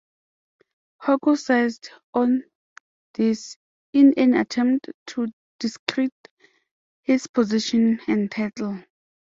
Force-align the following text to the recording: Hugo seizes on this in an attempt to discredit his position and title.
Hugo 1.03 1.35
seizes 1.35 1.79
on 2.11 2.43
this 3.13 3.55
in 3.93 4.15
an 4.17 4.33
attempt 4.33 4.89
to 5.05 5.27
discredit 5.59 6.11
his 7.03 7.27
position 7.27 7.99
and 8.07 8.31
title. 8.31 8.81